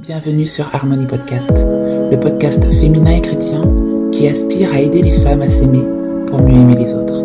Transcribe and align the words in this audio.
Bienvenue 0.00 0.46
sur 0.46 0.72
Harmonie 0.72 1.06
Podcast, 1.08 1.50
le 1.50 2.16
podcast 2.20 2.62
féminin 2.72 3.16
et 3.16 3.20
chrétien 3.20 3.62
qui 4.12 4.28
aspire 4.28 4.72
à 4.72 4.78
aider 4.78 5.02
les 5.02 5.12
femmes 5.12 5.42
à 5.42 5.48
s'aimer 5.48 5.82
pour 6.24 6.40
mieux 6.40 6.54
aimer 6.54 6.76
les 6.76 6.94
autres. 6.94 7.24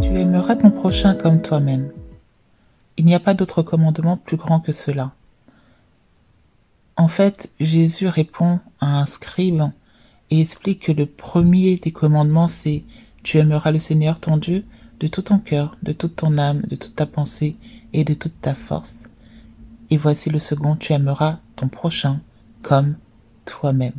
Tu 0.00 0.16
aimeras 0.16 0.54
ton 0.54 0.70
prochain 0.70 1.16
comme 1.16 1.42
toi-même. 1.42 1.90
Il 2.98 3.04
n'y 3.04 3.16
a 3.16 3.20
pas 3.20 3.34
d'autre 3.34 3.62
commandement 3.62 4.16
plus 4.16 4.36
grand 4.36 4.60
que 4.60 4.70
cela. 4.70 5.10
En 6.96 7.08
fait, 7.08 7.50
Jésus 7.58 8.06
répond 8.06 8.60
à 8.80 9.00
un 9.00 9.06
scribe 9.06 9.64
et 10.30 10.40
explique 10.40 10.84
que 10.84 10.92
le 10.92 11.06
premier 11.06 11.78
des 11.78 11.90
commandements 11.90 12.46
c'est 12.46 12.84
tu 13.24 13.38
aimeras 13.38 13.72
le 13.72 13.80
Seigneur 13.80 14.20
ton 14.20 14.36
Dieu 14.36 14.64
de 15.00 15.08
tout 15.08 15.22
ton 15.22 15.38
cœur, 15.40 15.76
de 15.82 15.90
toute 15.90 16.14
ton 16.14 16.38
âme, 16.38 16.62
de 16.62 16.76
toute 16.76 16.94
ta 16.94 17.06
pensée 17.06 17.56
et 17.92 18.04
de 18.04 18.14
toute 18.14 18.40
ta 18.40 18.54
force. 18.54 19.08
Et 19.90 19.96
voici 19.96 20.30
le 20.30 20.38
second, 20.38 20.76
tu 20.76 20.92
aimeras 20.92 21.38
ton 21.56 21.68
prochain 21.68 22.20
comme 22.62 22.96
toi-même. 23.44 23.94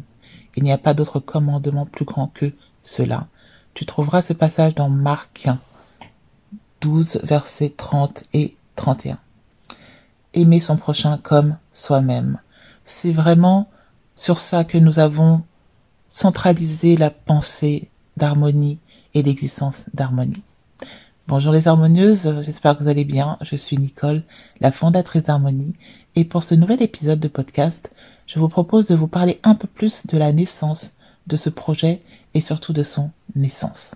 Il 0.56 0.64
n'y 0.64 0.72
a 0.72 0.78
pas 0.78 0.94
d'autre 0.94 1.20
commandement 1.20 1.86
plus 1.86 2.06
grand 2.06 2.28
que 2.28 2.52
cela. 2.84 3.28
Tu 3.74 3.86
trouveras 3.86 4.22
ce 4.22 4.34
passage 4.34 4.76
dans 4.76 4.90
Marc 4.90 5.48
12, 6.82 7.22
versets 7.24 7.74
30 7.76 8.26
et 8.34 8.56
31. 8.76 9.18
Aimer 10.34 10.60
son 10.60 10.78
prochain 10.78 11.18
comme 11.18 11.58
soi-même. 11.74 12.40
C'est 12.86 13.12
vraiment 13.12 13.70
sur 14.16 14.40
ça 14.40 14.64
que 14.64 14.78
nous 14.78 15.00
avons 15.00 15.44
centralisé 16.10 16.98
la 16.98 17.10
pensée 17.10 17.90
d'harmonie 18.18 18.80
et 19.14 19.24
l'existence 19.24 19.86
d'harmonie. 19.94 20.44
Bonjour 21.30 21.54
les 21.54 21.68
harmonieuses, 21.68 22.42
j'espère 22.42 22.76
que 22.76 22.82
vous 22.82 22.90
allez 22.90 23.06
bien. 23.06 23.38
Je 23.42 23.56
suis 23.56 23.78
Nicole, 23.78 24.24
la 24.62 24.72
fondatrice 24.72 25.26
d'Harmonie, 25.26 25.76
et 26.16 26.26
pour 26.26 26.44
ce 26.44 26.56
nouvel 26.56 26.82
épisode 26.82 27.20
de 27.20 27.28
podcast, 27.28 27.92
je 28.26 28.40
vous 28.40 28.50
propose 28.50 28.88
de 28.88 28.96
vous 28.96 29.06
parler 29.06 29.40
un 29.44 29.54
peu 29.54 29.68
plus 29.68 30.08
de 30.08 30.18
la 30.18 30.32
naissance 30.32 30.94
de 31.28 31.36
ce 31.36 31.52
projet 31.52 32.02
et 32.34 32.42
surtout 32.42 32.74
de 32.74 32.82
son 32.82 33.12
naissance. 33.36 33.94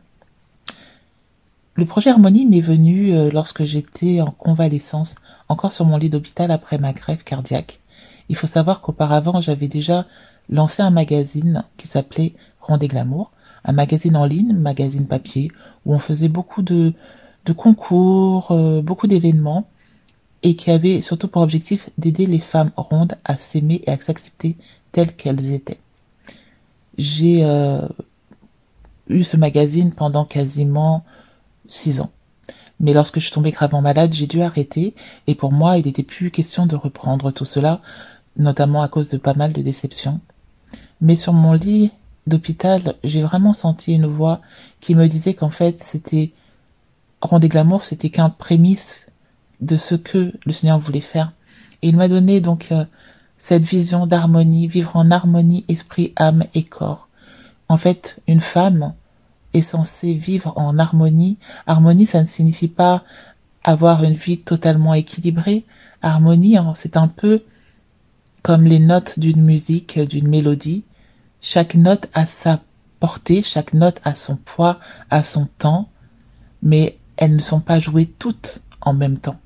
Le 1.74 1.86
projet 1.86 2.12
Harmonie 2.12 2.46
m'est 2.46 2.62
venu 2.62 3.16
euh, 3.16 3.32
lorsque 3.32 3.64
j'étais 3.64 4.22
en 4.22 4.30
convalescence, 4.30 5.16
encore 5.50 5.72
sur 5.72 5.86
mon 5.86 5.98
lit 5.98 6.12
d'hôpital 6.12 6.52
après 6.52 6.78
ma 6.78 6.94
grève 6.94 7.24
cardiaque. 7.24 7.80
Il 8.30 8.36
faut 8.36 8.46
savoir 8.46 8.80
qu'auparavant, 8.80 9.42
j'avais 9.42 9.68
déjà 9.68 10.06
lancé 10.52 10.84
un 10.84 10.92
magazine 10.92 11.64
qui 11.78 11.88
s'appelait 11.88 12.36
Rendez 12.62 12.90
Glamour, 12.90 13.32
un 13.66 13.74
magazine 13.74 14.18
en 14.18 14.26
ligne, 14.26 14.54
magazine 14.54 15.08
papier, 15.08 15.50
où 15.88 15.96
on 15.96 16.00
faisait 16.00 16.28
beaucoup 16.28 16.62
de, 16.62 16.94
de 17.46 17.54
concours, 17.54 18.52
euh, 18.52 18.82
beaucoup 18.82 19.08
d'événements, 19.08 19.68
et 20.44 20.56
qui 20.56 20.72
avait 20.72 21.02
surtout 21.02 21.28
pour 21.28 21.42
objectif 21.42 21.90
d'aider 21.98 22.26
les 22.26 22.40
femmes 22.40 22.72
rondes 22.76 23.16
à 23.24 23.38
s'aimer 23.38 23.82
et 23.88 23.92
à 23.92 23.98
s'accepter 23.98 24.58
telles 24.92 25.16
qu'elles 25.16 25.54
étaient. 25.54 25.80
J'ai 26.98 27.44
euh, 27.44 27.88
eu 29.10 29.24
ce 29.24 29.38
magazine 29.38 29.92
pendant 29.92 30.26
quasiment 30.26 31.04
six 31.68 32.02
ans. 32.02 32.12
Mais 32.80 32.94
lorsque 32.94 33.20
je 33.20 33.26
suis 33.26 33.34
tombée 33.34 33.52
gravement 33.52 33.82
malade, 33.82 34.14
j'ai 34.14 34.28
dû 34.28 34.42
arrêter, 34.42 34.94
et 35.28 35.36
pour 35.36 35.52
moi, 35.52 35.78
il 35.78 35.86
n'était 35.86 36.04
plus 36.04 36.32
question 36.32 36.66
de 36.66 36.76
reprendre 36.76 37.32
tout 37.32 37.46
cela, 37.46 37.82
notamment 38.36 38.82
à 38.82 38.88
cause 38.88 39.10
de 39.10 39.18
pas 39.18 39.34
mal 39.34 39.54
de 39.54 39.62
déceptions. 39.62 40.20
Mais 41.00 41.16
sur 41.16 41.34
mon 41.34 41.54
lit 41.54 41.92
d'hôpital, 42.28 42.96
j'ai 43.04 43.22
vraiment 43.22 43.54
senti 43.54 43.94
une 43.94 44.08
voix 44.08 44.42
qui 44.82 44.96
me 44.96 45.08
disait 45.08 45.34
qu'en 45.34 45.50
fait, 45.50 45.84
c'était 45.84 46.32
Rendez 47.24 47.48
Glamour, 47.48 47.86
c'était 47.86 48.10
qu'un 48.10 48.30
prémisse 48.30 49.08
de 49.62 49.78
ce 49.78 49.96
que 49.96 50.34
le 50.46 50.52
Seigneur 50.52 50.78
voulait 50.78 51.00
faire. 51.00 51.32
Et 51.82 51.88
il 51.88 51.96
m'a 51.96 52.10
donné 52.10 52.42
donc 52.42 52.68
euh, 52.74 52.84
cette 53.38 53.64
vision 53.64 54.06
d'harmonie, 54.06 54.68
vivre 54.68 54.98
en 54.98 55.10
harmonie 55.10 55.64
esprit, 55.70 56.12
âme 56.18 56.44
et 56.54 56.64
corps. 56.64 57.08
En 57.70 57.78
fait, 57.78 58.20
une 58.28 58.42
femme 58.42 58.94
est 59.54 59.62
censée 59.62 60.14
vivre 60.14 60.52
en 60.58 60.78
harmonie. 60.78 61.38
Harmonie, 61.66 62.06
ça 62.06 62.22
ne 62.22 62.28
signifie 62.28 62.68
pas 62.68 63.06
avoir 63.64 64.04
une 64.04 64.16
vie 64.16 64.40
totalement 64.40 64.94
équilibrée. 64.94 65.64
Harmonie, 66.02 66.58
hein, 66.58 66.74
c'est 66.76 66.98
un 66.98 67.08
peu 67.08 67.44
comme 68.42 68.66
les 68.66 68.80
notes 68.80 69.18
d'une 69.18 69.42
musique, 69.42 69.98
d'une 69.98 70.28
mélodie. 70.28 70.84
Chaque 71.40 71.76
note 71.76 72.10
a 72.14 72.26
sa 72.26 72.60
portée, 73.00 73.44
chaque 73.44 73.74
note 73.74 74.02
a 74.04 74.14
son 74.14 74.36
poids, 74.36 74.82
a 75.10 75.24
son 75.24 75.48
temps, 75.58 75.88
mais 76.62 76.98
elles 77.18 77.36
ne 77.36 77.42
sont 77.42 77.60
pas 77.60 77.80
jouées 77.80 78.08
toutes 78.08 78.62
en 78.82 78.94
même 78.94 79.18
temps. 79.18 79.40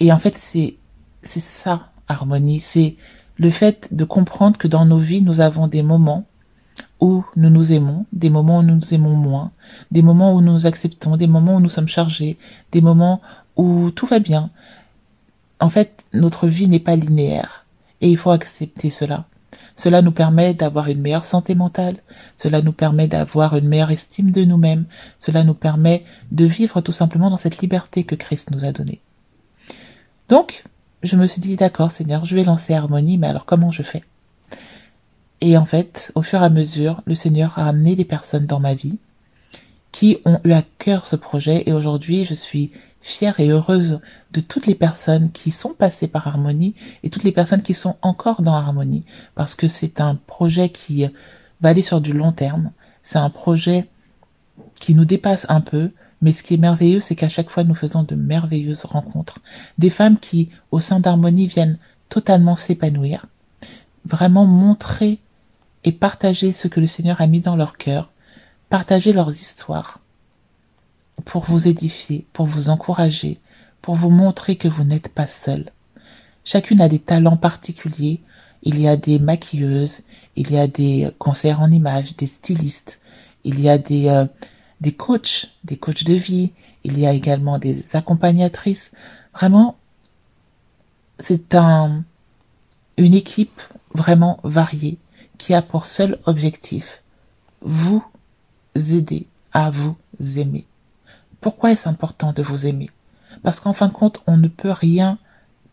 Et 0.00 0.12
en 0.12 0.18
fait, 0.18 0.36
c'est, 0.36 0.76
c'est 1.22 1.40
ça, 1.40 1.90
harmonie. 2.08 2.60
C'est 2.60 2.96
le 3.38 3.50
fait 3.50 3.94
de 3.94 4.04
comprendre 4.04 4.58
que 4.58 4.68
dans 4.68 4.84
nos 4.84 4.98
vies, 4.98 5.22
nous 5.22 5.40
avons 5.40 5.68
des 5.68 5.82
moments 5.82 6.26
où 7.00 7.24
nous 7.36 7.50
nous 7.50 7.72
aimons, 7.72 8.06
des 8.12 8.30
moments 8.30 8.58
où 8.58 8.62
nous 8.62 8.74
nous 8.74 8.94
aimons 8.94 9.16
moins, 9.16 9.52
des 9.90 10.02
moments 10.02 10.34
où 10.34 10.40
nous 10.40 10.52
nous 10.52 10.66
acceptons, 10.66 11.16
des 11.16 11.26
moments 11.26 11.56
où 11.56 11.60
nous 11.60 11.68
sommes 11.68 11.88
chargés, 11.88 12.38
des 12.72 12.80
moments 12.80 13.20
où 13.56 13.90
tout 13.90 14.06
va 14.06 14.18
bien. 14.18 14.50
En 15.60 15.70
fait, 15.70 16.04
notre 16.12 16.46
vie 16.46 16.68
n'est 16.68 16.80
pas 16.80 16.96
linéaire 16.96 17.66
et 18.00 18.08
il 18.08 18.16
faut 18.16 18.30
accepter 18.30 18.90
cela. 18.90 19.26
Cela 19.76 20.00
nous 20.00 20.12
permet 20.12 20.54
d'avoir 20.54 20.88
une 20.88 21.00
meilleure 21.00 21.24
santé 21.24 21.54
mentale, 21.54 21.98
cela 22.36 22.62
nous 22.62 22.72
permet 22.72 23.06
d'avoir 23.06 23.56
une 23.56 23.68
meilleure 23.68 23.90
estime 23.90 24.30
de 24.30 24.44
nous-mêmes, 24.44 24.86
cela 25.18 25.44
nous 25.44 25.54
permet 25.54 26.04
de 26.32 26.46
vivre 26.46 26.80
tout 26.80 26.92
simplement 26.92 27.28
dans 27.28 27.36
cette 27.36 27.58
liberté 27.58 28.04
que 28.04 28.14
Christ 28.14 28.50
nous 28.50 28.64
a 28.64 28.72
donnée. 28.72 29.00
Donc, 30.28 30.64
je 31.02 31.16
me 31.16 31.26
suis 31.26 31.42
dit, 31.42 31.56
d'accord 31.56 31.90
Seigneur, 31.90 32.24
je 32.24 32.34
vais 32.34 32.44
lancer 32.44 32.74
Harmonie, 32.74 33.18
mais 33.18 33.28
alors 33.28 33.44
comment 33.44 33.70
je 33.70 33.82
fais? 33.82 34.02
Et 35.42 35.58
en 35.58 35.66
fait, 35.66 36.10
au 36.14 36.22
fur 36.22 36.40
et 36.40 36.44
à 36.44 36.50
mesure, 36.50 37.02
le 37.04 37.14
Seigneur 37.14 37.58
a 37.58 37.68
amené 37.68 37.94
des 37.94 38.06
personnes 38.06 38.46
dans 38.46 38.60
ma 38.60 38.74
vie 38.74 38.98
qui 39.92 40.18
ont 40.24 40.40
eu 40.44 40.52
à 40.52 40.62
cœur 40.78 41.06
ce 41.06 41.16
projet 41.16 41.64
et 41.66 41.72
aujourd'hui, 41.72 42.24
je 42.24 42.34
suis 42.34 42.72
fière 43.00 43.38
et 43.40 43.48
heureuse 43.48 44.00
de 44.32 44.40
toutes 44.40 44.66
les 44.66 44.74
personnes 44.74 45.30
qui 45.30 45.50
sont 45.50 45.74
passées 45.74 46.08
par 46.08 46.26
Harmonie 46.26 46.74
et 47.02 47.10
toutes 47.10 47.24
les 47.24 47.32
personnes 47.32 47.62
qui 47.62 47.74
sont 47.74 47.96
encore 48.02 48.42
dans 48.42 48.54
Harmonie 48.54 49.04
parce 49.34 49.54
que 49.54 49.68
c'est 49.68 50.00
un 50.00 50.16
projet 50.26 50.70
qui 50.70 51.06
va 51.60 51.68
aller 51.70 51.82
sur 51.82 52.00
du 52.00 52.12
long 52.12 52.32
terme. 52.32 52.72
C'est 53.02 53.18
un 53.18 53.30
projet 53.30 53.88
qui 54.80 54.94
nous 54.94 55.04
dépasse 55.04 55.46
un 55.48 55.60
peu, 55.60 55.90
mais 56.20 56.32
ce 56.32 56.42
qui 56.42 56.54
est 56.54 56.58
merveilleux, 56.58 57.00
c'est 57.00 57.16
qu'à 57.16 57.28
chaque 57.28 57.50
fois, 57.50 57.64
nous 57.64 57.74
faisons 57.74 58.02
de 58.02 58.14
merveilleuses 58.14 58.84
rencontres. 58.84 59.38
Des 59.78 59.90
femmes 59.90 60.18
qui, 60.18 60.50
au 60.70 60.80
sein 60.80 61.00
d'Harmonie, 61.00 61.46
viennent 61.46 61.78
totalement 62.08 62.56
s'épanouir, 62.56 63.26
vraiment 64.04 64.44
montrer 64.46 65.20
et 65.84 65.92
partager 65.92 66.52
ce 66.52 66.68
que 66.68 66.80
le 66.80 66.86
Seigneur 66.86 67.20
a 67.20 67.26
mis 67.26 67.40
dans 67.40 67.56
leur 67.56 67.76
cœur, 67.76 68.10
partager 68.70 69.12
leurs 69.12 69.30
histoires, 69.30 70.00
pour 71.24 71.44
vous 71.44 71.68
édifier, 71.68 72.26
pour 72.32 72.46
vous 72.46 72.68
encourager, 72.68 73.38
pour 73.82 73.94
vous 73.94 74.10
montrer 74.10 74.56
que 74.56 74.68
vous 74.68 74.84
n'êtes 74.84 75.08
pas 75.08 75.26
seul. 75.26 75.72
Chacune 76.44 76.80
a 76.80 76.88
des 76.88 76.98
talents 76.98 77.36
particuliers. 77.36 78.20
Il 78.62 78.80
y 78.80 78.88
a 78.88 78.96
des 78.96 79.18
maquilleuses, 79.18 80.02
il 80.34 80.50
y 80.50 80.58
a 80.58 80.66
des 80.66 81.08
conseillers 81.18 81.54
en 81.54 81.70
images, 81.70 82.16
des 82.16 82.26
stylistes, 82.26 83.00
il 83.44 83.60
y 83.60 83.68
a 83.68 83.78
des, 83.78 84.08
euh, 84.08 84.26
des 84.80 84.92
coachs, 84.92 85.48
des 85.62 85.76
coachs 85.76 86.04
de 86.04 86.14
vie, 86.14 86.52
il 86.82 86.98
y 86.98 87.06
a 87.06 87.12
également 87.12 87.58
des 87.58 87.94
accompagnatrices. 87.94 88.92
Vraiment, 89.34 89.76
c'est 91.18 91.54
un, 91.54 92.04
une 92.96 93.14
équipe 93.14 93.60
vraiment 93.94 94.40
variée 94.42 94.98
qui 95.38 95.54
a 95.54 95.62
pour 95.62 95.84
seul 95.84 96.18
objectif 96.26 97.02
vous 97.60 98.02
aider 98.74 99.26
à 99.52 99.70
vous 99.70 99.96
aimer. 100.36 100.66
Pourquoi 101.40 101.72
est-ce 101.72 101.88
important 101.88 102.32
de 102.32 102.42
vous 102.42 102.66
aimer? 102.66 102.90
Parce 103.42 103.60
qu'en 103.60 103.72
fin 103.72 103.88
de 103.88 103.92
compte, 103.92 104.22
on 104.26 104.36
ne 104.36 104.48
peut 104.48 104.70
rien, 104.70 105.18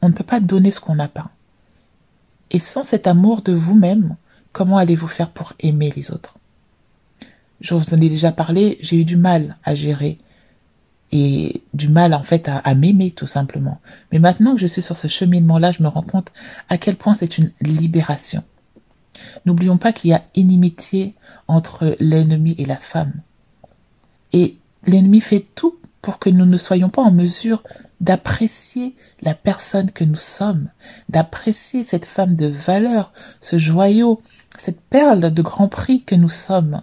on 0.01 0.09
ne 0.09 0.13
peut 0.13 0.23
pas 0.23 0.39
donner 0.39 0.71
ce 0.71 0.79
qu'on 0.79 0.95
n'a 0.95 1.07
pas. 1.07 1.31
Et 2.51 2.59
sans 2.59 2.83
cet 2.83 3.07
amour 3.07 3.41
de 3.41 3.53
vous-même, 3.53 4.15
comment 4.51 4.77
allez-vous 4.77 5.07
faire 5.07 5.31
pour 5.31 5.53
aimer 5.59 5.91
les 5.95 6.11
autres? 6.11 6.37
Je 7.61 7.73
vous 7.73 7.93
en 7.93 8.01
ai 8.01 8.09
déjà 8.09 8.31
parlé, 8.31 8.77
j'ai 8.81 8.97
eu 8.97 9.05
du 9.05 9.17
mal 9.17 9.57
à 9.63 9.73
gérer 9.73 10.17
et 11.13 11.61
du 11.73 11.89
mal 11.89 12.13
en 12.13 12.23
fait 12.23 12.49
à, 12.49 12.75
m'aimer 12.75 13.11
tout 13.11 13.27
simplement. 13.27 13.79
Mais 14.11 14.19
maintenant 14.19 14.55
que 14.55 14.61
je 14.61 14.67
suis 14.67 14.81
sur 14.81 14.97
ce 14.97 15.07
cheminement-là, 15.07 15.71
je 15.71 15.83
me 15.83 15.87
rends 15.87 16.01
compte 16.01 16.31
à 16.69 16.77
quel 16.77 16.95
point 16.95 17.13
c'est 17.13 17.37
une 17.37 17.51
libération. 17.61 18.43
N'oublions 19.45 19.77
pas 19.77 19.93
qu'il 19.93 20.09
y 20.09 20.13
a 20.13 20.23
inimitié 20.35 21.13
entre 21.47 21.95
l'ennemi 21.99 22.55
et 22.57 22.65
la 22.65 22.77
femme. 22.77 23.13
Et 24.33 24.57
L'ennemi 24.85 25.21
fait 25.21 25.45
tout 25.55 25.77
pour 26.01 26.19
que 26.19 26.29
nous 26.29 26.45
ne 26.45 26.57
soyons 26.57 26.89
pas 26.89 27.01
en 27.01 27.11
mesure 27.11 27.63
d'apprécier 28.01 28.95
la 29.21 29.33
personne 29.33 29.91
que 29.91 30.03
nous 30.03 30.17
sommes, 30.17 30.69
d'apprécier 31.07 31.85
cette 31.85 32.05
femme 32.05 32.35
de 32.35 32.47
valeur, 32.47 33.13
ce 33.39 33.57
joyau, 33.57 34.19
cette 34.57 34.81
perle 34.81 35.33
de 35.33 35.41
grand 35.41 35.69
prix 35.69 36.03
que 36.03 36.15
nous 36.15 36.29
sommes. 36.29 36.81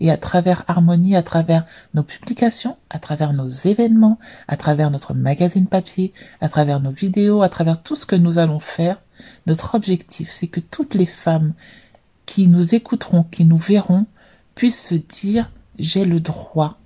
et 0.00 0.10
à 0.10 0.18
travers 0.18 0.64
Harmonie, 0.66 1.16
à 1.16 1.22
travers 1.22 1.64
nos 1.94 2.02
publications, 2.02 2.76
à 2.90 2.98
travers 2.98 3.32
nos 3.32 3.48
événements, 3.48 4.18
à 4.46 4.58
travers 4.58 4.90
notre 4.90 5.14
magazine 5.14 5.66
papier, 5.66 6.12
à 6.42 6.50
travers 6.50 6.80
nos 6.80 6.90
vidéos, 6.90 7.40
à 7.40 7.48
travers 7.48 7.82
tout 7.82 7.96
ce 7.96 8.04
que 8.04 8.16
nous 8.16 8.36
allons 8.36 8.60
faire, 8.60 9.00
notre 9.46 9.74
objectif, 9.74 10.30
c'est 10.30 10.48
que 10.48 10.60
toutes 10.60 10.94
les 10.94 11.06
femmes 11.06 11.54
qui 12.26 12.46
nous 12.46 12.74
écouteront, 12.74 13.22
qui 13.22 13.46
nous 13.46 13.56
verront, 13.56 14.06
puissent 14.54 14.88
se 14.88 14.96
dire 14.96 15.50
j'ai 15.78 16.04
le 16.04 16.20
droit, 16.20 16.78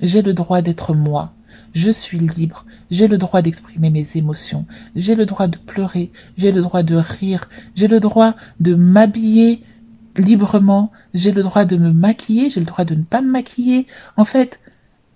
j'ai 0.00 0.22
le 0.22 0.34
droit 0.34 0.62
d'être 0.62 0.94
moi, 0.94 1.32
je 1.72 1.90
suis 1.90 2.18
libre, 2.18 2.64
j'ai 2.90 3.08
le 3.08 3.18
droit 3.18 3.42
d'exprimer 3.42 3.90
mes 3.90 4.16
émotions, 4.16 4.66
j'ai 4.94 5.14
le 5.14 5.26
droit 5.26 5.46
de 5.46 5.58
pleurer, 5.58 6.10
j'ai 6.36 6.52
le 6.52 6.62
droit 6.62 6.82
de 6.82 6.96
rire, 6.96 7.48
j'ai 7.74 7.88
le 7.88 8.00
droit 8.00 8.34
de 8.60 8.74
m'habiller 8.74 9.62
librement, 10.16 10.92
j'ai 11.14 11.32
le 11.32 11.42
droit 11.42 11.64
de 11.64 11.76
me 11.76 11.92
maquiller, 11.92 12.50
j'ai 12.50 12.60
le 12.60 12.66
droit 12.66 12.84
de 12.84 12.94
ne 12.94 13.02
pas 13.02 13.20
me 13.20 13.30
maquiller. 13.30 13.86
En 14.16 14.24
fait, 14.24 14.60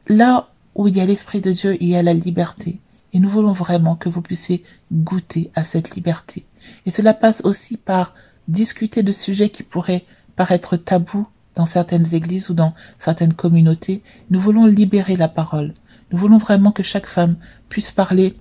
là 0.06 0.48
où 0.74 0.88
il 0.88 0.96
y 0.96 1.00
a 1.00 1.06
l'Esprit 1.06 1.40
de 1.40 1.52
Dieu, 1.52 1.76
il 1.80 1.88
y 1.88 1.96
a 1.96 2.02
la 2.02 2.14
liberté. 2.14 2.80
Et 3.12 3.18
nous 3.18 3.28
voulons 3.28 3.52
vraiment 3.52 3.96
que 3.96 4.08
vous 4.08 4.22
puissiez 4.22 4.62
goûter 4.92 5.50
à 5.54 5.64
cette 5.64 5.94
liberté. 5.96 6.44
Et 6.86 6.90
cela 6.90 7.14
passe 7.14 7.42
aussi 7.44 7.76
par 7.76 8.14
discuter 8.48 9.02
de 9.02 9.12
sujets 9.12 9.48
qui 9.48 9.62
pourraient 9.62 10.04
paraître 10.36 10.76
tabous 10.76 11.26
dans 11.54 11.66
certaines 11.66 12.14
églises 12.14 12.50
ou 12.50 12.54
dans 12.54 12.74
certaines 12.98 13.34
communautés. 13.34 14.02
Nous 14.30 14.40
voulons 14.40 14.66
libérer 14.66 15.16
la 15.16 15.28
parole. 15.28 15.74
Nous 16.12 16.18
voulons 16.18 16.38
vraiment 16.38 16.72
que 16.72 16.82
chaque 16.82 17.06
femme 17.06 17.36
puisse 17.68 17.92
parler 17.92 18.36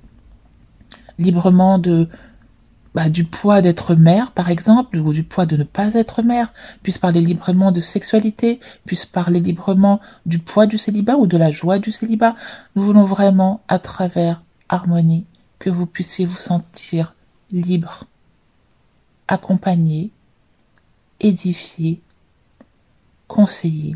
librement 1.18 1.80
de 1.80 2.08
bah, 2.96 3.10
du 3.10 3.24
poids 3.24 3.62
d'être 3.62 3.94
mère, 3.94 4.32
par 4.32 4.50
exemple, 4.50 4.98
ou 4.98 5.14
du 5.14 5.24
poids 5.24 5.46
de 5.46 5.56
ne 5.58 5.64
pas 5.64 5.94
être 5.94 6.24
mère, 6.24 6.52
puisse 6.82 6.98
parler 6.98 7.22
librement 7.22 7.72
de 7.72 7.80
sexualité, 7.80 8.60
puisse 8.86 9.06
parler 9.06 9.40
librement 9.40 10.00
du 10.26 10.40
poids 10.40 10.66
du 10.66 10.80
célibat 10.80 11.18
ou 11.18 11.28
de 11.28 11.38
la 11.38 11.52
joie 11.52 11.78
du 11.78 11.92
célibat. 11.92 12.36
Nous 12.76 12.82
voulons 12.82 13.06
vraiment, 13.06 13.62
à 13.68 13.78
travers 13.78 14.42
Harmonie, 14.70 15.26
que 15.60 15.70
vous 15.70 15.86
puissiez 15.86 16.26
vous 16.26 16.40
sentir 16.40 17.14
libre, 17.52 18.06
accompagné, 19.28 20.10
édifié, 21.20 22.02
conseillé, 23.30 23.96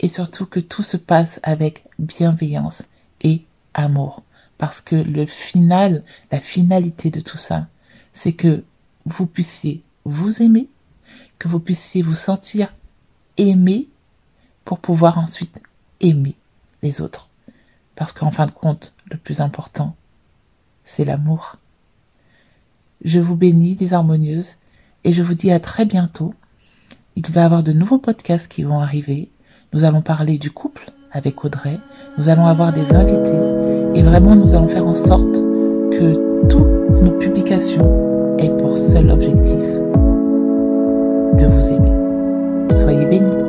et 0.00 0.08
surtout 0.08 0.44
que 0.44 0.60
tout 0.60 0.82
se 0.82 0.98
passe 0.98 1.40
avec 1.42 1.86
bienveillance 1.98 2.84
et 3.22 3.46
amour. 3.72 4.22
Parce 4.58 4.82
que 4.82 4.96
le 4.96 5.24
final, 5.24 6.04
la 6.30 6.40
finalité 6.40 7.10
de 7.10 7.20
tout 7.20 7.38
ça, 7.38 7.68
c'est 8.12 8.34
que 8.34 8.64
vous 9.06 9.26
puissiez 9.26 9.82
vous 10.04 10.42
aimer, 10.42 10.68
que 11.38 11.48
vous 11.48 11.60
puissiez 11.60 12.02
vous 12.02 12.14
sentir 12.14 12.74
aimé 13.36 13.88
pour 14.64 14.80
pouvoir 14.80 15.18
ensuite 15.18 15.62
aimer 16.00 16.34
les 16.82 17.00
autres. 17.00 17.30
Parce 17.94 18.12
qu'en 18.12 18.30
fin 18.30 18.46
de 18.46 18.50
compte, 18.50 18.92
le 19.10 19.16
plus 19.16 19.40
important, 19.40 19.94
c'est 20.84 21.04
l'amour. 21.04 21.56
Je 23.04 23.20
vous 23.20 23.36
bénis, 23.36 23.76
des 23.76 23.92
harmonieuses, 23.92 24.56
et 25.04 25.12
je 25.12 25.22
vous 25.22 25.34
dis 25.34 25.52
à 25.52 25.60
très 25.60 25.84
bientôt. 25.84 26.34
Il 27.18 27.24
va 27.30 27.40
y 27.40 27.44
avoir 27.44 27.62
de 27.62 27.72
nouveaux 27.72 27.96
podcasts 27.96 28.46
qui 28.46 28.62
vont 28.62 28.78
arriver. 28.78 29.30
Nous 29.72 29.84
allons 29.84 30.02
parler 30.02 30.36
du 30.36 30.50
couple 30.50 30.90
avec 31.10 31.46
Audrey. 31.46 31.78
Nous 32.18 32.28
allons 32.28 32.46
avoir 32.46 32.74
des 32.74 32.94
invités. 32.94 33.40
Et 33.94 34.02
vraiment, 34.02 34.36
nous 34.36 34.54
allons 34.54 34.68
faire 34.68 34.86
en 34.86 34.94
sorte 34.94 35.34
que 35.92 36.46
toutes 36.46 37.02
nos 37.02 37.12
publications 37.12 38.36
aient 38.38 38.54
pour 38.58 38.76
seul 38.76 39.10
objectif 39.10 39.62
de 41.38 41.46
vous 41.46 41.72
aimer. 41.72 42.70
Soyez 42.70 43.06
bénis. 43.06 43.45